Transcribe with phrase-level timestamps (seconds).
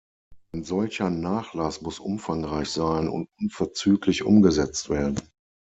[0.51, 5.21] Ein solcher Nachlass muss umfangreich sein und unverzüglich umgesetzt werden.